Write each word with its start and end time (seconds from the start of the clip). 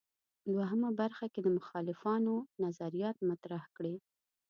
دوهمه 0.55 0.89
برخه 0.99 1.25
کې 1.33 1.39
د 1.43 1.47
مخالفانو 1.57 2.33
نظریات 2.63 3.17
مطرح 3.29 3.63
کړي. 3.75 3.95